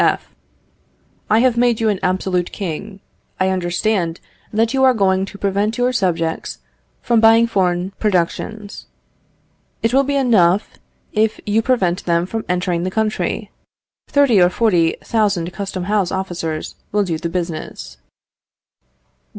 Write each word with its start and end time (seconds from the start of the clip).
F. 0.03 0.33
I 1.29 1.41
have 1.41 1.57
made 1.57 1.79
you 1.79 1.87
an 1.89 1.99
absolute 2.01 2.51
king. 2.51 3.01
I 3.39 3.49
understand 3.49 4.19
that 4.51 4.73
you 4.73 4.83
are 4.83 4.95
going 4.95 5.25
to 5.25 5.37
prevent 5.37 5.77
your 5.77 5.93
subjects 5.93 6.57
from 7.03 7.19
buying 7.19 7.45
foreign 7.45 7.91
productions. 7.99 8.87
It 9.83 9.93
will 9.93 10.01
be 10.03 10.15
enough 10.15 10.71
if 11.13 11.39
you 11.45 11.61
prevent 11.61 12.05
them 12.05 12.25
from 12.25 12.45
entering 12.49 12.81
the 12.81 12.89
country. 12.89 13.51
Thirty 14.07 14.41
or 14.41 14.49
forty 14.49 14.93
thousand 15.03 15.53
custom 15.53 15.83
house 15.83 16.11
officers 16.11 16.73
will 16.91 17.03
do 17.03 17.19
the 17.19 17.29
business. 17.29 17.97